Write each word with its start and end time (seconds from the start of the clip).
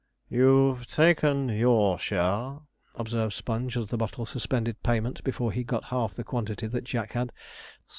'You've 0.31 0.87
taken 0.87 1.49
your 1.49 1.99
share,' 1.99 2.61
observed 2.95 3.33
Sponge, 3.33 3.77
as 3.77 3.89
the 3.89 3.97
bottle 3.97 4.25
suspended 4.25 4.81
payment 4.81 5.23
before 5.23 5.51
he 5.51 5.63
got 5.63 5.83
half 5.93 6.15
the 6.15 6.23
quantity 6.23 6.65
that 6.65 6.85
Jack 6.85 7.11
had. 7.11 7.31